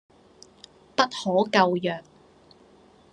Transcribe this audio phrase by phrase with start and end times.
[0.95, 2.01] 不可救藥